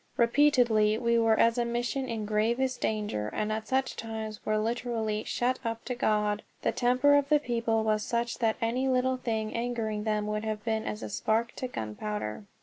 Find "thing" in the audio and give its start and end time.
9.17-9.53